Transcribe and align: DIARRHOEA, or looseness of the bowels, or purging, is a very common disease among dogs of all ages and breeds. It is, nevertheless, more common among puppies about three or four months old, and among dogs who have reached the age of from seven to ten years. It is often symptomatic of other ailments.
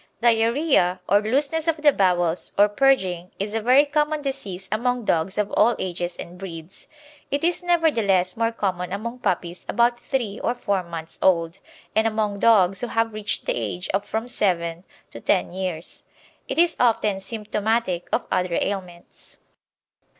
DIARRHOEA, 0.23 0.97
or 1.07 1.21
looseness 1.21 1.67
of 1.67 1.77
the 1.83 1.91
bowels, 1.93 2.53
or 2.57 2.67
purging, 2.67 3.29
is 3.37 3.53
a 3.53 3.61
very 3.61 3.85
common 3.85 4.19
disease 4.19 4.67
among 4.71 5.05
dogs 5.05 5.37
of 5.37 5.51
all 5.51 5.75
ages 5.77 6.17
and 6.17 6.39
breeds. 6.39 6.87
It 7.29 7.43
is, 7.43 7.61
nevertheless, 7.61 8.35
more 8.35 8.51
common 8.51 8.91
among 8.91 9.19
puppies 9.19 9.63
about 9.69 9.99
three 9.99 10.39
or 10.39 10.55
four 10.55 10.81
months 10.81 11.19
old, 11.21 11.59
and 11.95 12.07
among 12.07 12.39
dogs 12.39 12.81
who 12.81 12.87
have 12.87 13.13
reached 13.13 13.45
the 13.45 13.53
age 13.53 13.89
of 13.89 14.03
from 14.03 14.27
seven 14.27 14.85
to 15.11 15.19
ten 15.19 15.53
years. 15.53 16.05
It 16.47 16.57
is 16.57 16.75
often 16.79 17.19
symptomatic 17.19 18.09
of 18.11 18.25
other 18.31 18.57
ailments. 18.59 19.37